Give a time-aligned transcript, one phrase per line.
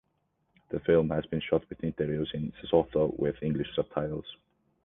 [0.69, 4.25] The film has been shot with interviews in Sesotho with English subtitles.